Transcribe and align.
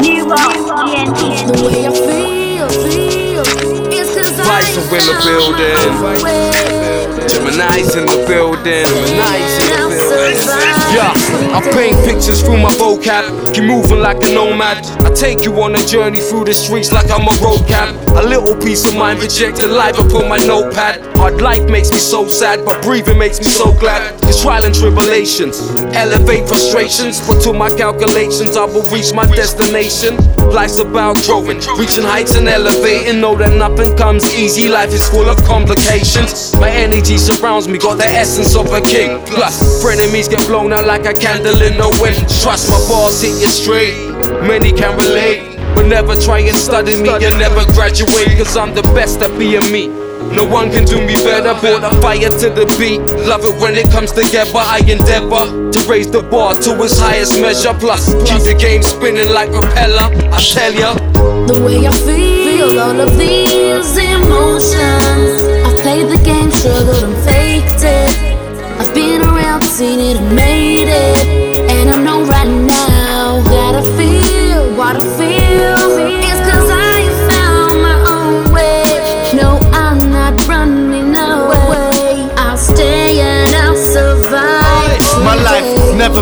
New 0.00 0.24
The 0.24 1.62
way 1.62 1.86
I 1.86 1.92
feel, 1.92 2.68
feel 2.68 3.42
is 3.92 4.16
cause 4.16 4.40
Vice 4.46 4.76
I 4.78 4.92
in 4.92 5.04
the 5.04 5.16
building. 5.24 6.79
Gemini's 7.40 7.96
in 7.96 8.04
the 8.04 8.24
building. 8.28 8.84
In 8.84 9.16
the 9.16 9.96
building. 9.96 10.20
Yeah, 10.92 11.12
I 11.56 11.60
paint 11.72 11.96
pictures 12.04 12.42
through 12.42 12.58
my 12.58 12.68
vocab. 12.76 13.54
Keep 13.54 13.64
moving 13.64 14.00
like 14.00 14.18
a 14.24 14.34
nomad. 14.34 14.84
I 15.00 15.10
take 15.14 15.44
you 15.44 15.52
on 15.62 15.74
a 15.74 15.84
journey 15.86 16.20
through 16.20 16.44
the 16.44 16.52
streets 16.52 16.92
like 16.92 17.10
I'm 17.10 17.26
a 17.26 17.34
road 17.42 17.66
cap. 17.66 17.94
A 18.16 18.22
little 18.22 18.54
piece 18.56 18.84
of 18.86 18.96
mind 18.96 19.20
rejected 19.20 19.70
live 19.70 19.98
upon 19.98 20.28
my 20.28 20.36
notepad. 20.38 21.00
Hard 21.16 21.40
life 21.40 21.68
makes 21.70 21.90
me 21.90 21.98
so 21.98 22.28
sad, 22.28 22.64
but 22.66 22.82
breathing 22.82 23.18
makes 23.18 23.38
me 23.38 23.46
so 23.46 23.72
glad. 23.72 24.18
It's 24.24 24.42
trial 24.42 24.64
and 24.64 24.74
tribulations, 24.74 25.60
elevate 25.96 26.46
frustrations. 26.46 27.26
But 27.26 27.40
to 27.44 27.52
my 27.52 27.70
calculations, 27.70 28.56
I 28.56 28.64
will 28.66 28.84
reach 28.92 29.14
my 29.14 29.24
destination. 29.24 30.18
Life's 30.48 30.78
about 30.78 31.16
growing, 31.26 31.58
reaching 31.78 32.04
heights 32.04 32.34
and 32.34 32.48
elevating. 32.48 33.20
Know 33.20 33.36
that 33.36 33.56
nothing 33.56 33.96
comes 33.96 34.24
easy, 34.34 34.68
life 34.68 34.92
is 34.92 35.06
full 35.08 35.28
of 35.28 35.36
complications. 35.44 36.56
My 36.56 36.70
energy 36.70 37.18
surrounds 37.18 37.68
me, 37.68 37.78
got 37.78 37.98
the 37.98 38.08
essence 38.08 38.56
of 38.56 38.72
a 38.72 38.80
king. 38.80 39.20
Plus, 39.26 39.82
frenemies 39.82 40.28
get 40.30 40.46
blown 40.48 40.72
out 40.72 40.86
like 40.86 41.06
a 41.06 41.14
candle 41.14 41.60
in 41.62 41.76
the 41.76 41.88
wind. 42.00 42.16
Trust 42.40 42.70
my 42.70 42.78
bars 42.88 43.20
hit 43.22 43.40
you 43.40 43.48
straight, 43.48 43.94
many 44.46 44.72
can 44.72 44.96
relate. 44.96 45.56
But 45.74 45.86
never 45.86 46.14
try 46.20 46.40
and 46.40 46.56
study 46.56 47.00
me, 47.00 47.10
you'll 47.20 47.38
never 47.38 47.64
graduate. 47.72 48.36
Cause 48.38 48.56
I'm 48.56 48.74
the 48.74 48.82
best 48.94 49.22
at 49.22 49.38
being 49.38 49.70
me. 49.70 49.99
No 50.34 50.44
one 50.44 50.70
can 50.70 50.84
do 50.84 51.00
me 51.00 51.14
better, 51.14 51.54
brought 51.60 51.82
the 51.82 51.90
fire 52.00 52.30
to 52.30 52.48
the 52.50 52.66
beat. 52.78 53.00
Love 53.26 53.44
it 53.44 53.56
when 53.60 53.74
it 53.76 53.90
comes 53.90 54.12
together. 54.12 54.50
I 54.54 54.80
endeavor 54.86 55.70
to 55.72 55.80
raise 55.88 56.10
the 56.10 56.22
bar 56.22 56.54
to 56.54 56.82
its 56.82 56.98
highest 56.98 57.40
measure. 57.40 57.74
Plus, 57.74 58.14
keep 58.28 58.42
the 58.42 58.54
game 58.58 58.82
spinning 58.82 59.32
like 59.32 59.50
a 59.50 59.60
propeller. 59.60 60.08
I 60.32 60.40
tell 60.40 60.72
ya. 60.72 60.94
The 61.46 61.60
way 61.64 61.86
I 61.86 61.92
feel, 62.06 62.78
all 62.78 63.00
of 63.00 63.18
these 63.18 63.96
emotions. 63.96 65.19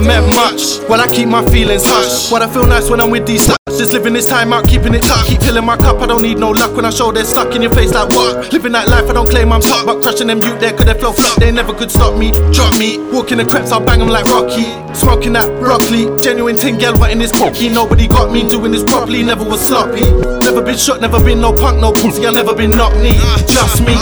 Never 0.01 0.27
much. 0.29 0.81
Well, 0.89 1.01
I 1.01 1.07
keep 1.09 1.29
my 1.29 1.45
feelings 1.47 1.83
hush. 1.85 2.31
What 2.31 2.43
I 2.43 2.53
feel 2.53 2.67
nice 2.67 2.91
when 2.91 3.01
I'm 3.01 3.11
with 3.11 3.27
these 3.27 3.47
sluts. 3.47 3.79
Just 3.79 3.93
living 3.93 4.13
this 4.13 4.27
time 4.27 4.53
out, 4.53 4.67
keeping 4.67 4.93
it 4.95 5.03
tough. 5.03 5.27
Keep 5.29 5.43
filling 5.43 5.65
my 5.65 5.77
cup, 5.77 6.01
I 6.01 6.07
don't 6.07 6.23
need 6.23 6.39
no 6.39 6.51
luck 6.51 6.75
when 6.75 6.85
I 6.85 6.91
show 6.91 7.13
they're 7.13 7.25
stuck 7.25 7.55
in 7.55 7.63
your 7.63 7.73
face 7.75 7.93
like 7.95 8.09
what? 8.11 8.53
Living 8.53 8.73
that 8.73 8.89
life, 8.89 9.09
I 9.09 9.13
don't 9.13 9.29
claim 9.31 9.53
I'm 9.53 9.61
top, 9.61 9.87
but 9.87 10.03
crushing 10.03 10.27
them 10.27 10.41
youth 10.43 10.59
there, 10.59 10.73
could 10.73 10.89
they 10.89 10.95
flow 10.95 11.13
flop? 11.13 11.37
They 11.39 11.53
never 11.53 11.73
could 11.73 11.91
stop 11.91 12.19
me, 12.19 12.33
drop 12.51 12.77
me. 12.77 12.99
Walking 13.13 13.39
the 13.39 13.45
creps, 13.45 13.71
I'll 13.71 13.85
bang 13.85 14.01
them 14.01 14.09
like 14.09 14.25
Rocky. 14.27 14.67
Smoking 14.95 15.35
that 15.35 15.47
broccoli, 15.61 16.11
genuine 16.19 16.57
tin 16.57 16.77
girl, 16.77 16.99
what 16.99 17.13
in 17.13 17.19
this 17.19 17.31
cookie? 17.31 17.69
Nobody 17.69 18.09
got 18.09 18.33
me 18.33 18.49
doing 18.49 18.73
this 18.73 18.83
properly, 18.83 19.23
never 19.23 19.45
was 19.45 19.61
sloppy. 19.61 20.03
Never 20.43 20.61
been 20.61 20.77
shot, 20.77 21.01
never 21.01 21.23
been 21.23 21.41
no 21.41 21.53
punk, 21.53 21.81
no 21.81 21.93
pussy, 21.93 22.27
I 22.27 22.33
never 22.33 22.55
been 22.55 22.73
knocked 22.73 22.97
knee. 22.97 23.15
Just 23.47 23.81
me. 23.87 23.95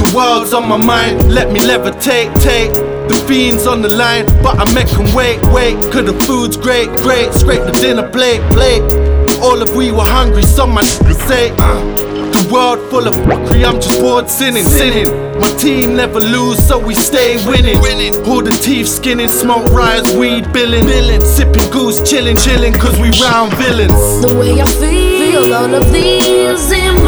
The 0.00 0.12
world's 0.16 0.54
on 0.54 0.66
my 0.66 0.78
mind, 0.78 1.30
let 1.30 1.52
me 1.52 1.60
levitate, 1.60 2.32
take. 2.40 2.89
The 3.10 3.16
fiends 3.26 3.66
on 3.66 3.82
the 3.82 3.92
line, 3.92 4.24
but 4.40 4.54
I 4.56 4.72
make 4.72 4.86
'em 4.94 5.12
wait, 5.16 5.42
wait. 5.50 5.74
Cause 5.90 6.06
the 6.06 6.14
food's 6.26 6.56
great, 6.56 6.88
great. 7.02 7.34
Scrape 7.34 7.64
the 7.66 7.72
dinner 7.82 8.08
plate, 8.08 8.40
plate. 8.52 8.82
All 9.42 9.60
of 9.60 9.74
we 9.74 9.90
were 9.90 10.06
hungry, 10.06 10.44
some 10.44 10.70
my 10.74 10.82
niggas 10.82 11.20
say. 11.26 11.50
Uh, 11.58 11.80
the 12.30 12.48
world 12.52 12.78
full 12.88 13.08
of 13.08 13.14
fuckery, 13.26 13.64
I'm 13.66 13.80
just 13.80 14.00
bored 14.00 14.30
sinning, 14.30 14.64
sinning. 14.64 15.08
My 15.40 15.50
team 15.58 15.96
never 15.96 16.20
lose, 16.20 16.64
so 16.68 16.78
we 16.78 16.94
stay 16.94 17.34
winning. 17.48 17.80
winning. 17.80 18.14
All 18.28 18.42
the 18.42 18.52
teeth 18.52 18.86
skinning, 18.86 19.28
smoke 19.28 19.66
riots, 19.72 20.12
weed 20.12 20.52
billing, 20.52 20.86
billing. 20.86 21.24
Sipping 21.24 21.68
goose, 21.72 21.98
chilling, 22.08 22.36
chilling, 22.36 22.74
cause 22.74 22.96
we 23.00 23.10
round 23.26 23.52
villains. 23.54 24.22
The 24.22 24.32
way 24.38 24.52
I 24.62 24.66
feel, 24.78 25.52
all 25.52 25.74
of 25.74 25.92
these 25.92 26.70
emotions. 26.70 26.99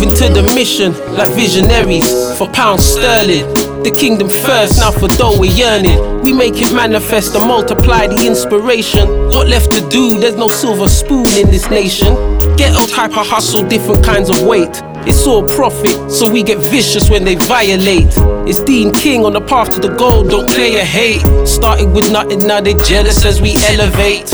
Moving 0.00 0.16
to 0.16 0.32
the 0.32 0.42
mission 0.54 0.94
like 1.12 1.28
visionaries 1.34 2.08
for 2.38 2.48
pounds 2.48 2.82
sterling? 2.82 3.44
The 3.82 3.92
kingdom 3.94 4.30
first, 4.30 4.80
now 4.80 4.92
for 4.92 5.08
dough 5.08 5.38
we're 5.38 5.52
yearning. 5.52 6.22
We 6.24 6.32
make 6.32 6.54
it 6.56 6.74
manifest 6.74 7.34
and 7.34 7.46
multiply 7.46 8.06
the 8.06 8.26
inspiration. 8.26 9.06
What 9.28 9.48
left 9.48 9.72
to 9.72 9.86
do? 9.90 10.18
There's 10.18 10.36
no 10.36 10.48
silver 10.48 10.88
spoon 10.88 11.26
in 11.36 11.50
this 11.50 11.68
nation. 11.68 12.14
Ghetto 12.56 12.86
type 12.86 13.10
of 13.10 13.26
hustle, 13.28 13.68
different 13.68 14.02
kinds 14.02 14.30
of 14.30 14.42
weight. 14.46 14.80
It's 15.04 15.26
all 15.26 15.46
profit, 15.46 16.10
so 16.10 16.30
we 16.30 16.42
get 16.44 16.56
vicious 16.70 17.10
when 17.10 17.24
they 17.24 17.34
violate. 17.34 18.14
It's 18.48 18.60
Deen 18.60 18.94
King 18.94 19.26
on 19.26 19.34
the 19.34 19.42
path 19.42 19.70
to 19.72 19.78
the 19.80 19.94
goal, 19.96 20.24
don't 20.24 20.48
play 20.48 20.76
a 20.76 20.84
hate. 20.84 21.20
Started 21.46 21.92
with 21.92 22.10
nothing, 22.10 22.46
now 22.46 22.62
they 22.62 22.72
jealous 22.72 23.22
as 23.26 23.42
we 23.42 23.54
elevate. 23.68 24.32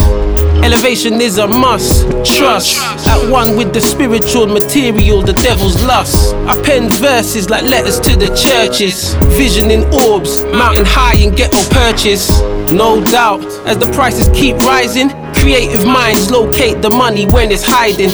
Elevation 0.65 1.21
is 1.21 1.39
a 1.39 1.47
must. 1.47 2.03
Trust. 2.25 2.77
At 3.07 3.31
one 3.31 3.57
with 3.57 3.73
the 3.73 3.81
spiritual 3.81 4.47
material, 4.47 5.23
the 5.23 5.33
devil's 5.35 5.83
lust. 5.85 6.35
I 6.35 6.61
pen 6.63 6.89
verses 6.91 7.49
like 7.51 7.63
letters 7.65 8.01
to 8.01 8.17
the 8.17 8.29
churches. 8.35 9.15
Vision 9.37 9.71
in 9.71 9.83
orbs, 10.09 10.43
mountain 10.53 10.85
high 10.87 11.17
in 11.23 11.35
ghetto 11.35 11.63
purchase. 11.71 12.29
No 12.71 13.03
doubt, 13.05 13.45
as 13.67 13.79
the 13.79 13.91
prices 13.93 14.29
keep 14.35 14.57
rising, 14.59 15.11
creative 15.35 15.87
minds 15.87 16.31
locate 16.31 16.83
the 16.83 16.91
money 16.91 17.27
when 17.27 17.51
it's 17.53 17.65
hiding. 17.65 18.11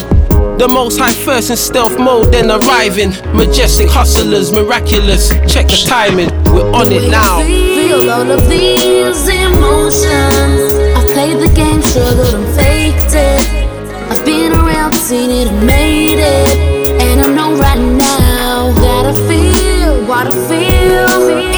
The 0.59 0.69
most 0.69 0.99
high 0.99 1.15
first 1.25 1.51
in 1.51 1.57
stealth 1.57 1.99
mode, 1.99 2.31
then 2.33 2.51
arriving. 2.51 3.11
Majestic 3.35 3.89
hustlers, 3.89 4.53
miraculous. 4.53 5.31
Check 5.53 5.69
the 5.69 5.85
timing, 5.89 6.29
we're 6.53 6.71
on 6.71 6.93
it 6.93 7.11
now. 7.11 7.43
Feel 7.43 8.11
all 8.11 8.31
of 8.31 8.49
these 8.49 9.29
emotions. 9.29 10.72
Played 11.13 11.41
the 11.41 11.53
game, 11.55 11.83
struggled 11.83 12.35
and 12.35 12.47
faked 12.57 13.15
it. 13.15 13.47
I've 14.11 14.25
been 14.25 14.53
around, 14.53 14.95
seen 14.95 15.31
it 15.31 15.47
and 15.47 15.67
made 15.67 16.19
it. 16.19 17.03
And 17.03 17.21
I 17.21 17.27
know 17.35 17.55
right 17.55 17.79
now 17.79 18.73
that 18.73 19.05
I 19.05 19.15
feel 19.29 20.07
what 20.07 20.29
I 20.29 20.49
feel. 20.49 21.52